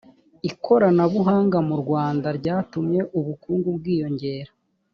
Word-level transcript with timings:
ikoranabuhanga 0.49 1.57
mu 1.67 1.75
rwanda 1.81 2.27
ryatumye 2.39 2.99
ubukungu 3.19 3.67
bwiyongera 3.77 4.51